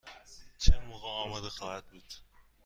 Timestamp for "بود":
1.85-2.13